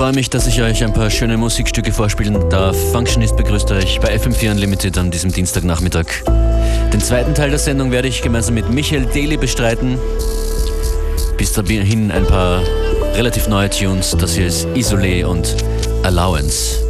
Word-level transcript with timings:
Freue 0.00 0.14
mich, 0.14 0.30
dass 0.30 0.46
ich 0.46 0.62
euch 0.62 0.82
ein 0.82 0.94
paar 0.94 1.10
schöne 1.10 1.36
Musikstücke 1.36 1.92
vorspielen 1.92 2.48
darf. 2.48 2.74
Functionist 2.90 3.36
begrüßt 3.36 3.70
euch 3.72 4.00
bei 4.00 4.16
FM4 4.16 4.52
Unlimited 4.52 4.96
an 4.96 5.10
diesem 5.10 5.30
Dienstagnachmittag. 5.30 6.06
Den 6.90 7.00
zweiten 7.00 7.34
Teil 7.34 7.50
der 7.50 7.58
Sendung 7.58 7.90
werde 7.90 8.08
ich 8.08 8.22
gemeinsam 8.22 8.54
mit 8.54 8.70
Michael 8.70 9.04
Daly 9.04 9.36
bestreiten. 9.36 9.98
Bis 11.36 11.52
dahin 11.52 12.10
ein 12.12 12.26
paar 12.26 12.62
relativ 13.14 13.46
neue 13.46 13.68
Tunes. 13.68 14.16
Das 14.18 14.36
hier 14.36 14.46
ist 14.46 14.66
Isolé 14.68 15.26
und 15.26 15.54
Allowance. 16.02 16.89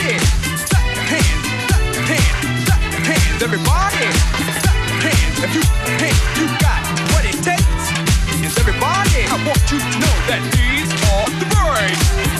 Everybody, 0.00 0.16
your 0.96 1.04
hands, 1.04 1.44
your 1.68 2.04
hands, 2.08 2.68
your 2.68 3.04
hands. 3.04 3.42
Everybody, 3.42 4.00
your 4.00 5.00
hands. 5.04 5.36
If 5.44 5.54
you 5.54 5.62
you 6.40 6.46
got 6.58 6.80
what 7.12 7.24
it 7.26 7.36
takes, 7.44 8.58
everybody, 8.58 9.28
I 9.28 9.36
want 9.46 9.60
you 9.70 9.78
to 9.78 9.98
know 10.00 10.16
that 10.28 10.40
these 10.56 10.88
are 11.12 11.28
the 11.38 11.46
breaks. 11.52 12.39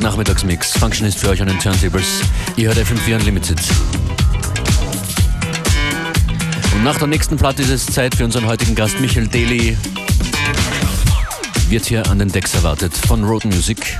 Nachmittagsmix. 0.00 0.72
Function 0.78 1.06
ist 1.06 1.18
für 1.18 1.28
euch 1.28 1.40
an 1.42 1.48
den 1.48 1.58
Turntables. 1.58 2.22
Ihr 2.56 2.68
hört 2.68 2.78
FM4 2.78 3.16
Unlimited. 3.16 3.60
Und 6.74 6.84
nach 6.84 6.96
der 6.96 7.06
nächsten 7.06 7.36
Platte 7.36 7.62
ist 7.62 7.70
es 7.70 7.86
Zeit 7.86 8.14
für 8.14 8.24
unseren 8.24 8.46
heutigen 8.46 8.74
Gast 8.74 8.98
Michael 9.00 9.28
Daly. 9.28 9.76
Wird 11.68 11.86
hier 11.86 12.08
an 12.08 12.18
den 12.18 12.28
Decks 12.28 12.54
erwartet 12.54 12.94
von 12.94 13.24
Road 13.24 13.44
Music. 13.44 13.98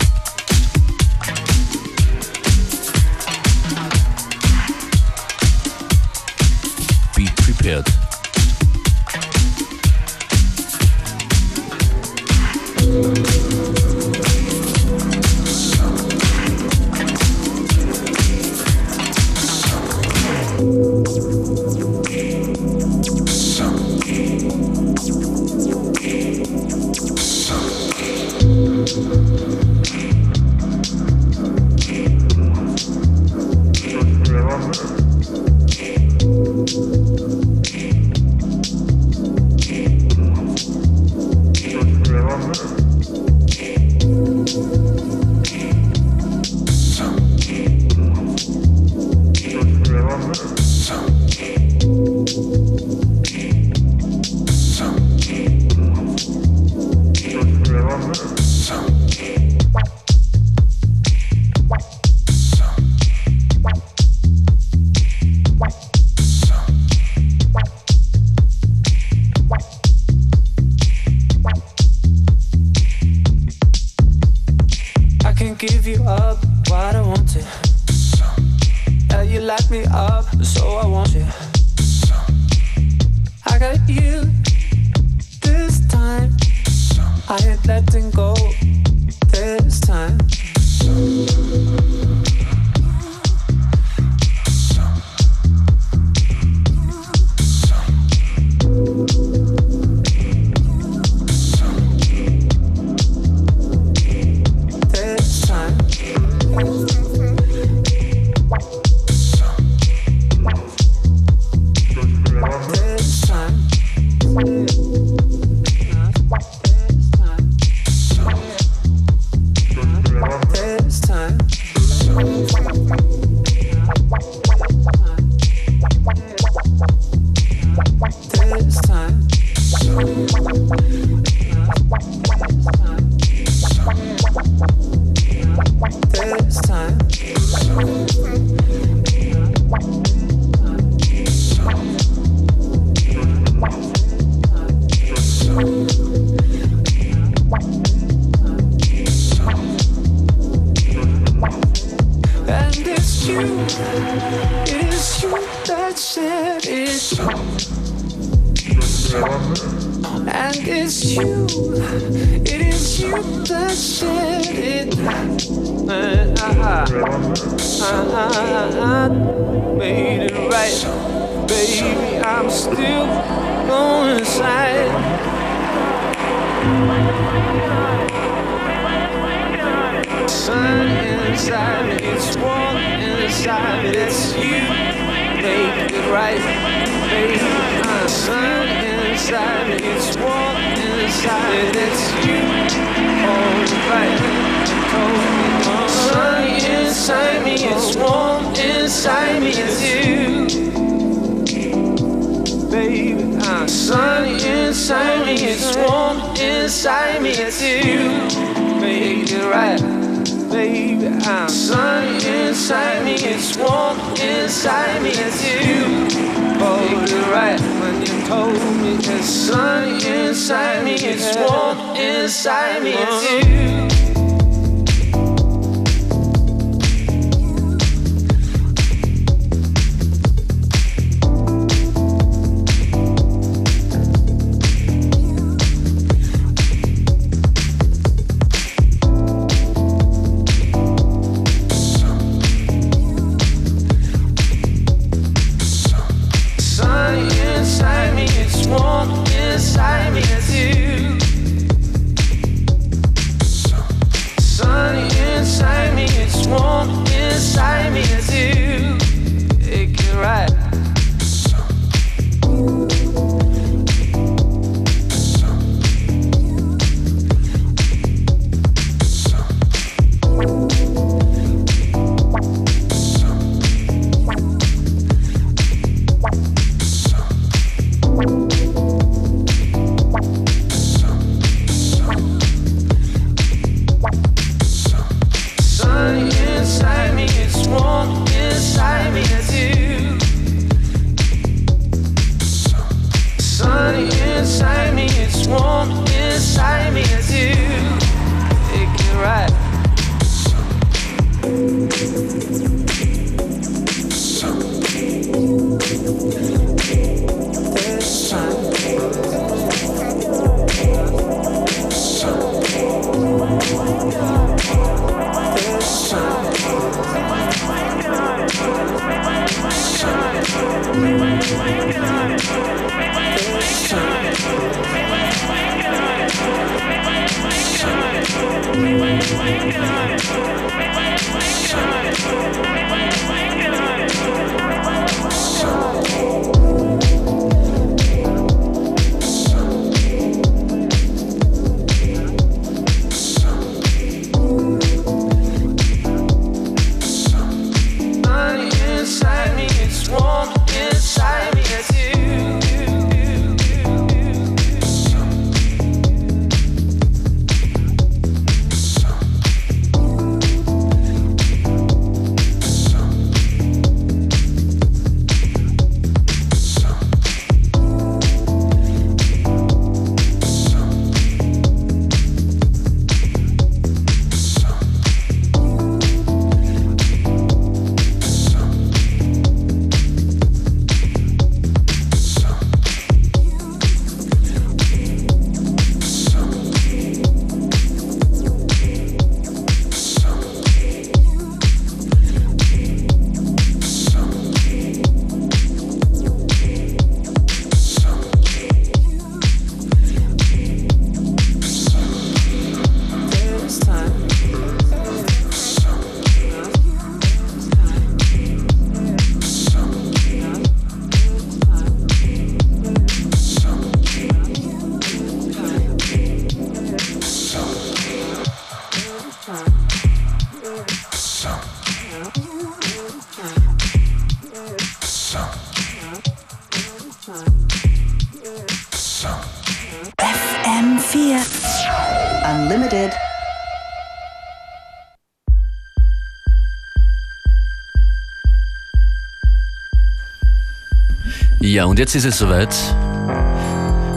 Ja, 441.63 441.85
und 441.85 441.99
jetzt 441.99 442.15
ist 442.15 442.25
es 442.25 442.39
soweit. 442.39 442.75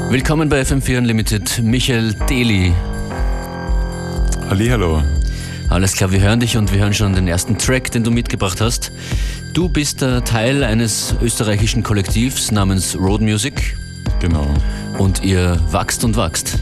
Willkommen 0.09 0.47
bei 0.47 0.61
FM4 0.61 0.99
Unlimited, 0.99 1.61
Michael 1.61 2.13
Deli. 2.29 2.73
Hallihallo. 4.49 5.03
Alles 5.69 5.91
klar, 5.91 6.13
wir 6.13 6.21
hören 6.21 6.39
dich 6.39 6.55
und 6.55 6.71
wir 6.71 6.79
hören 6.79 6.93
schon 6.93 7.13
den 7.13 7.27
ersten 7.27 7.57
Track, 7.57 7.91
den 7.91 8.05
du 8.05 8.11
mitgebracht 8.11 8.61
hast. 8.61 8.93
Du 9.53 9.67
bist 9.67 9.99
Teil 9.99 10.63
eines 10.63 11.15
österreichischen 11.21 11.83
Kollektivs 11.83 12.49
namens 12.53 12.97
Road 12.97 13.19
Music. 13.19 13.75
Genau. 14.21 14.47
Und 14.97 15.21
ihr 15.25 15.59
wachst 15.69 16.05
und 16.05 16.15
wachst. 16.15 16.59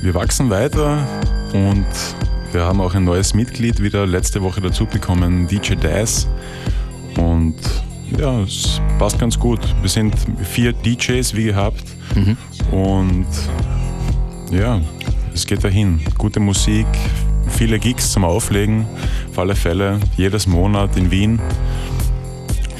Wir 0.00 0.14
wachsen 0.14 0.48
weiter 0.48 1.04
und 1.52 1.86
wir 2.52 2.62
haben 2.62 2.80
auch 2.80 2.94
ein 2.94 3.02
neues 3.02 3.34
Mitglied 3.34 3.82
wieder 3.82 4.06
letzte 4.06 4.42
Woche 4.42 4.60
dazu 4.60 4.86
bekommen, 4.86 5.48
DJ 5.48 5.74
Daz. 5.74 6.28
Und 7.16 7.56
ja, 8.18 8.40
es 8.42 8.80
passt 8.98 9.18
ganz 9.18 9.38
gut. 9.38 9.60
Wir 9.80 9.88
sind 9.88 10.14
vier 10.42 10.72
DJs 10.72 11.34
wie 11.34 11.44
gehabt 11.44 11.84
mhm. 12.14 12.36
und 12.70 13.26
ja, 14.50 14.80
es 15.34 15.46
geht 15.46 15.64
dahin. 15.64 16.00
Gute 16.16 16.40
Musik, 16.40 16.86
viele 17.48 17.78
Gigs 17.78 18.12
zum 18.12 18.24
Auflegen, 18.24 18.86
auf 19.30 19.38
alle 19.38 19.56
Fälle, 19.56 20.00
jedes 20.16 20.46
Monat 20.46 20.96
in 20.96 21.10
Wien. 21.10 21.40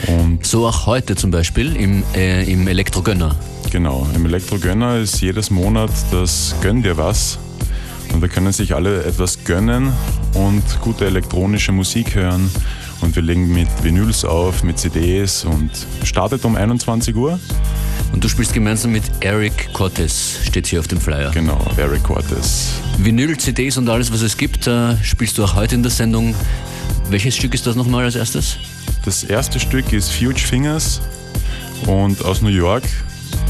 Und 0.07 0.47
so 0.47 0.67
auch 0.67 0.87
heute 0.87 1.17
zum 1.17 1.31
Beispiel 1.31 1.75
im, 1.77 2.03
äh, 2.15 2.51
im 2.51 2.69
Elektrogönner. 2.69 3.35
Genau, 3.71 4.07
im 4.15 4.27
Elektrogönner 4.27 4.99
ist 4.99 5.21
jedes 5.21 5.51
Monat 5.51 5.91
das 6.13 6.55
Gönn 6.61 6.83
dir 6.83 6.97
was. 6.97 7.39
Und 8.13 8.23
da 8.23 8.29
können 8.29 8.53
sich 8.53 8.75
alle 8.75 9.03
etwas 9.05 9.43
gönnen 9.45 9.93
und 10.35 10.63
gute 10.83 11.07
elektronische 11.07 11.73
Musik 11.73 12.15
hören. 12.15 12.51
Und 13.05 13.15
wir 13.15 13.23
legen 13.23 13.53
mit 13.53 13.69
Vinyls 13.83 14.25
auf, 14.25 14.63
mit 14.63 14.79
CDs 14.79 15.45
und 15.45 15.71
startet 16.05 16.43
um 16.47 16.57
21 16.57 17.15
Uhr. 17.15 17.39
Und 18.13 18.25
du 18.25 18.29
spielst 18.29 18.55
gemeinsam 18.55 18.93
mit 18.93 19.05
Eric 19.21 19.75
Cortez, 19.75 20.39
steht 20.43 20.67
hier 20.67 20.81
auf 20.81 20.89
dem 20.89 21.01
Flyer. 21.01 21.31
Genau, 21.33 21.61
Eric 21.77 22.03
Cortez. 22.03 22.81
Vinyl, 22.97 23.37
CDs 23.37 23.77
und 23.77 23.91
alles, 23.91 24.11
was 24.11 24.23
es 24.23 24.39
gibt, 24.39 24.67
äh, 24.67 24.97
spielst 25.05 25.37
du 25.37 25.45
auch 25.45 25.55
heute 25.55 25.75
in 25.75 25.83
der 25.83 25.93
Sendung. 25.93 26.35
Welches 27.11 27.37
Stück 27.37 27.53
ist 27.53 27.67
das 27.67 27.77
nochmal 27.77 28.05
als 28.05 28.15
erstes? 28.15 28.57
Das 29.05 29.23
erste 29.23 29.61
Stück 29.61 29.93
ist 29.93 30.11
Huge 30.19 30.41
Fingers 30.41 31.03
und 31.87 32.25
aus 32.25 32.41
New 32.41 32.49
York. 32.49 32.85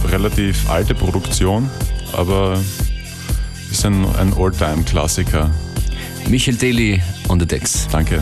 Relativ 0.09 0.69
alte 0.69 0.97
Produktion, 0.97 1.71
aber 2.13 2.59
ist 3.71 3.87
ein, 3.87 4.05
ein 4.17 4.35
All-Time-Klassiker. 4.37 5.49
Michael 6.29 6.57
Daly 6.57 7.01
on 7.29 7.39
the 7.39 7.47
decks. 7.47 7.87
Danke. 7.93 8.21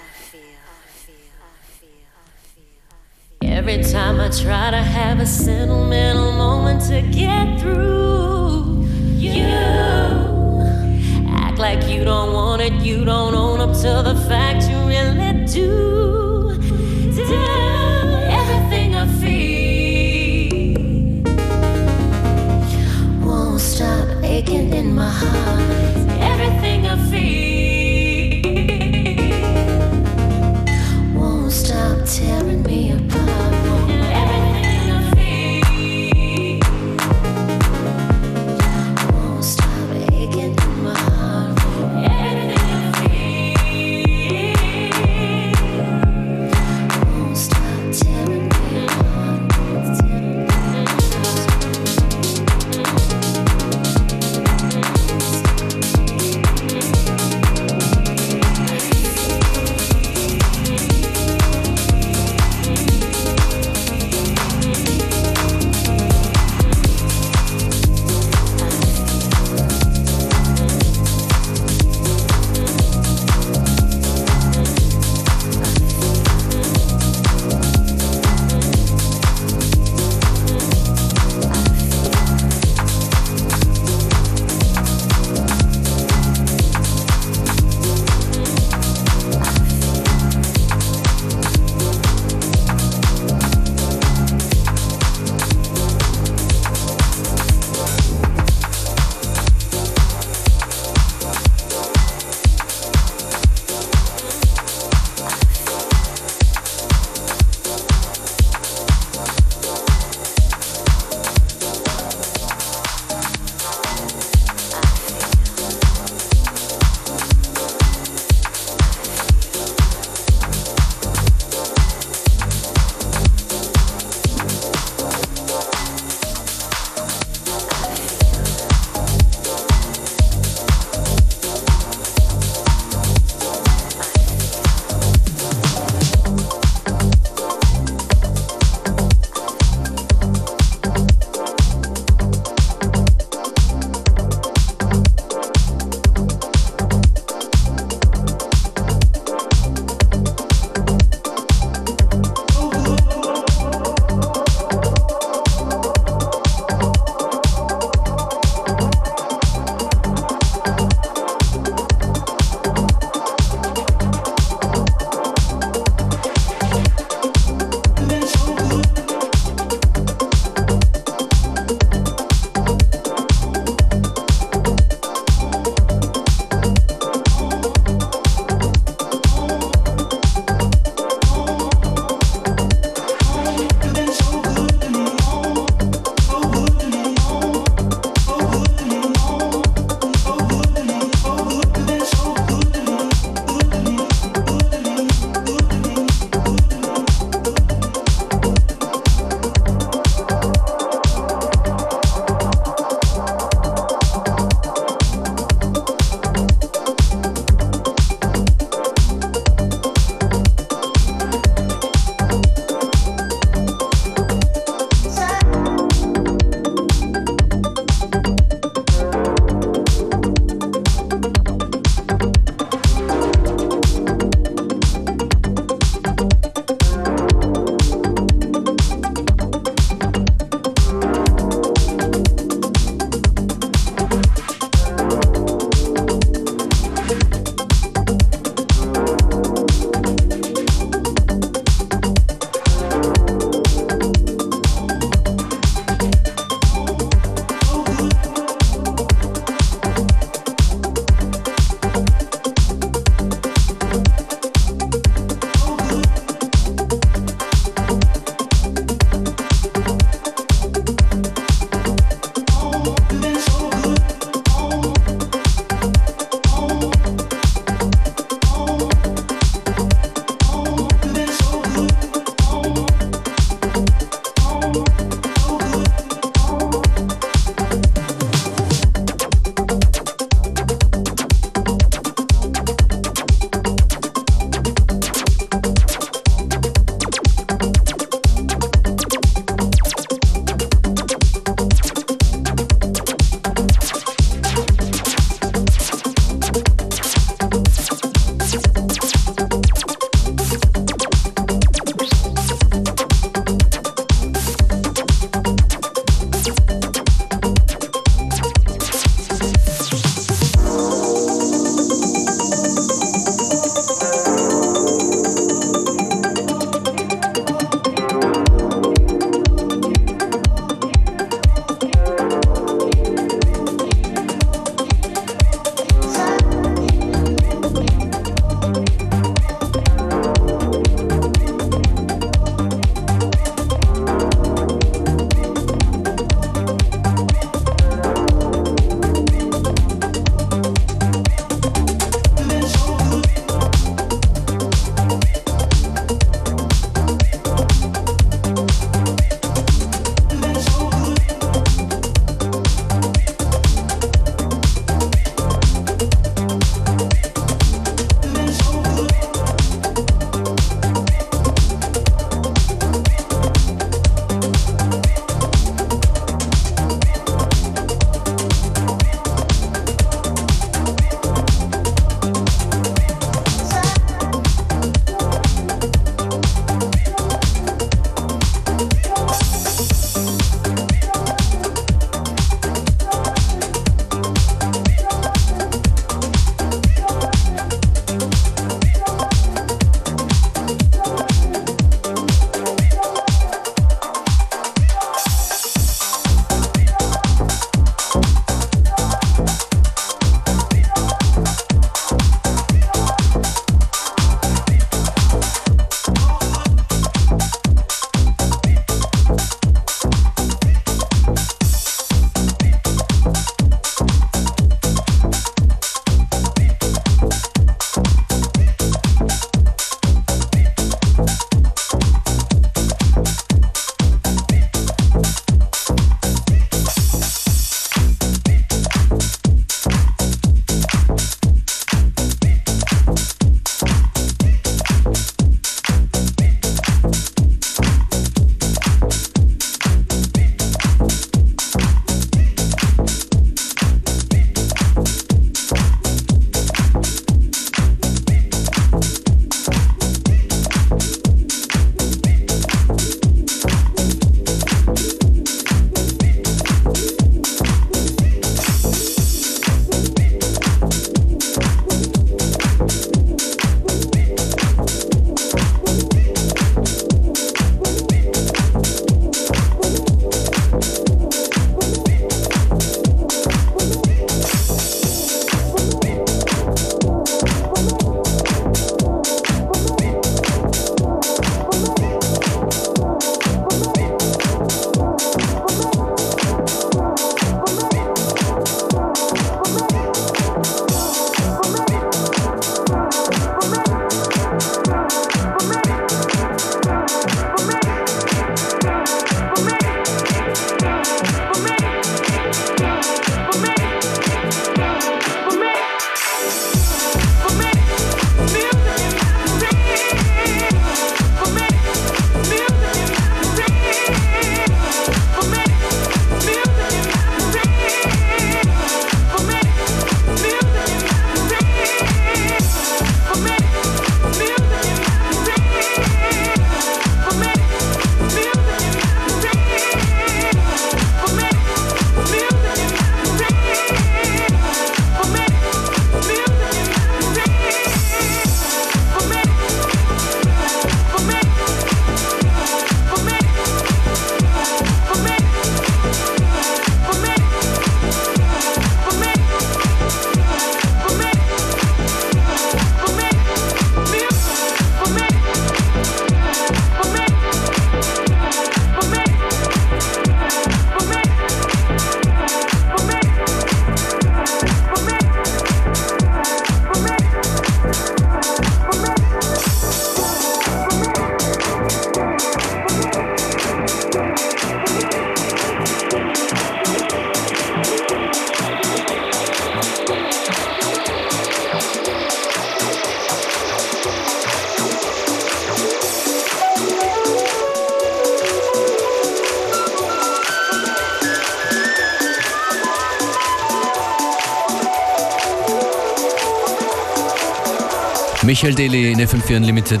Michael 598.54 598.76
Daly 598.76 599.10
in 599.10 599.18
FM4 599.18 599.56
Unlimited. 599.56 600.00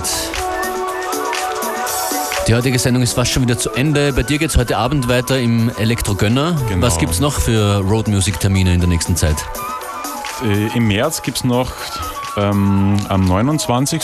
Die 2.46 2.54
heutige 2.54 2.78
Sendung 2.78 3.02
ist 3.02 3.14
fast 3.14 3.32
schon 3.32 3.42
wieder 3.42 3.58
zu 3.58 3.72
Ende. 3.72 4.12
Bei 4.12 4.22
dir 4.22 4.38
geht 4.38 4.50
es 4.50 4.56
heute 4.56 4.76
Abend 4.76 5.08
weiter 5.08 5.40
im 5.40 5.72
Elektrogönner. 5.76 6.56
Genau. 6.68 6.86
Was 6.86 6.98
gibt 6.98 7.10
es 7.10 7.18
noch 7.18 7.40
für 7.40 7.78
Road 7.80 8.06
Music 8.06 8.38
Termine 8.38 8.72
in 8.72 8.78
der 8.78 8.88
nächsten 8.88 9.16
Zeit? 9.16 9.34
Äh, 10.44 10.68
Im 10.76 10.86
März 10.86 11.22
gibt 11.22 11.38
es 11.38 11.42
noch 11.42 11.72
ähm, 12.36 12.96
am 13.08 13.24
29. 13.24 14.00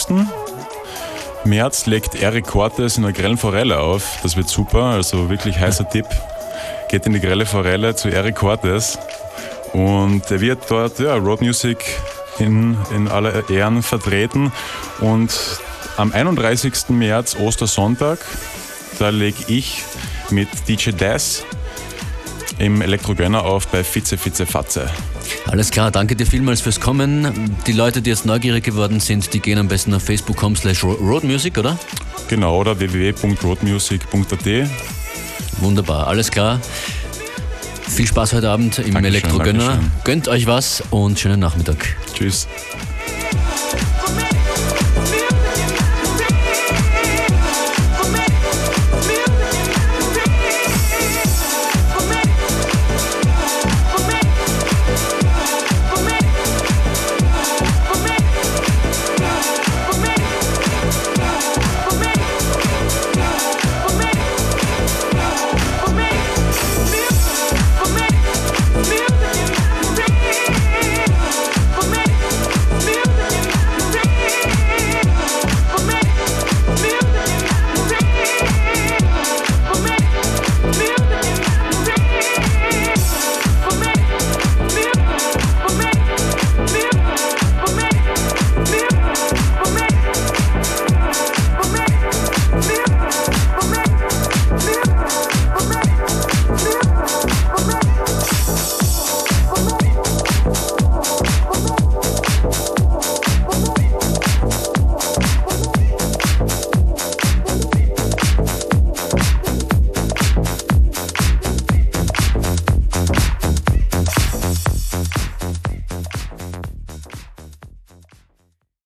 März 1.44 1.86
legt 1.86 2.16
Eric 2.16 2.48
Cortes 2.48 2.96
in 2.96 3.04
der 3.04 3.12
Grellen 3.12 3.38
Forelle 3.38 3.78
auf. 3.78 4.18
Das 4.24 4.36
wird 4.36 4.48
super, 4.48 4.82
also 4.82 5.30
wirklich 5.30 5.60
heißer 5.60 5.88
Tipp. 5.88 6.06
Geht 6.88 7.06
in 7.06 7.12
die 7.12 7.20
Grelle 7.20 7.46
Forelle 7.46 7.94
zu 7.94 8.08
Eric 8.08 8.34
Cortes 8.34 8.98
und 9.72 10.28
er 10.28 10.40
wird 10.40 10.68
dort 10.68 10.98
ja, 10.98 11.14
Road 11.14 11.40
Music 11.40 11.78
in, 12.40 12.76
in 12.94 13.08
aller 13.08 13.48
Ehren 13.50 13.82
vertreten. 13.82 14.52
Und 15.00 15.32
am 15.96 16.12
31. 16.12 16.88
März, 16.90 17.36
Ostersonntag, 17.36 18.18
da 18.98 19.10
lege 19.10 19.44
ich 19.48 19.82
mit 20.30 20.48
DJ 20.68 20.90
Daz 20.90 21.44
im 22.58 22.82
Elektrogönner 22.82 23.44
auf 23.44 23.68
bei 23.68 23.82
Fitze 23.82 24.18
Fitze 24.18 24.46
Fatze. 24.46 24.90
Alles 25.46 25.70
klar, 25.70 25.90
danke 25.90 26.16
dir 26.16 26.26
vielmals 26.26 26.60
fürs 26.60 26.80
Kommen. 26.80 27.56
Die 27.66 27.72
Leute, 27.72 28.02
die 28.02 28.10
jetzt 28.10 28.26
neugierig 28.26 28.64
geworden 28.64 29.00
sind, 29.00 29.32
die 29.32 29.40
gehen 29.40 29.58
am 29.58 29.68
besten 29.68 29.94
auf 29.94 30.02
facebook.com 30.02 30.56
slash 30.56 30.84
roadmusic, 30.84 31.56
oder? 31.58 31.78
Genau, 32.28 32.58
oder 32.58 32.78
www.roadmusic.at. 32.78 34.68
Wunderbar, 35.58 36.06
alles 36.06 36.30
klar. 36.30 36.60
Viel 37.90 38.06
Spaß 38.06 38.32
heute 38.34 38.50
Abend 38.50 38.78
im 38.78 38.96
Elektrogönner. 38.96 39.80
Gönnt 40.04 40.28
euch 40.28 40.46
was 40.46 40.82
und 40.90 41.18
schönen 41.18 41.40
Nachmittag. 41.40 41.96
Tschüss. 42.14 42.46